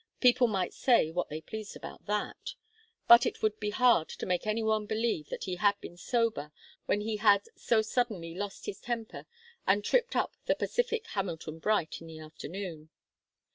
People 0.19 0.47
might 0.47 0.73
say 0.73 1.11
what 1.11 1.29
they 1.29 1.41
pleased 1.41 1.75
about 1.75 2.07
that, 2.07 2.55
but 3.07 3.27
it 3.27 3.43
would 3.43 3.59
be 3.59 3.69
hard 3.69 4.09
to 4.09 4.25
make 4.25 4.47
any 4.47 4.63
one 4.63 4.87
believe 4.87 5.29
that 5.29 5.43
he 5.43 5.57
had 5.57 5.79
been 5.79 5.95
sober 5.95 6.51
when 6.87 7.01
he 7.01 7.17
had 7.17 7.43
so 7.55 7.83
suddenly 7.83 8.33
lost 8.33 8.65
his 8.65 8.79
temper 8.81 9.27
and 9.67 9.83
tripped 9.85 10.15
up 10.15 10.35
the 10.47 10.55
pacific 10.55 11.05
Hamilton 11.09 11.59
Bright 11.59 12.01
in 12.01 12.07
the 12.07 12.17
afternoon. 12.17 12.89